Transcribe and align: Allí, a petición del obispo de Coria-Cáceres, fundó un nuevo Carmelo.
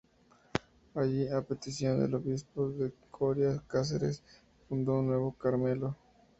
Allí, 0.95 1.27
a 1.27 1.43
petición 1.43 1.99
del 1.99 2.15
obispo 2.15 2.71
de 2.71 2.91
Coria-Cáceres, 3.11 4.23
fundó 4.67 4.97
un 4.97 5.05
nuevo 5.05 5.33
Carmelo. 5.33 5.95